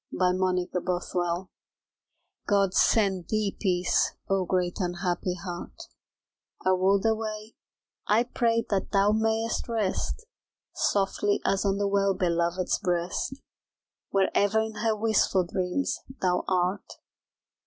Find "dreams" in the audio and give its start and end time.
15.45-15.99